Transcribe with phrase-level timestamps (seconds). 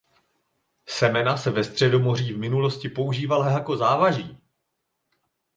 [0.87, 4.37] Semena se ve Středomoří v minulosti používala jako závaží.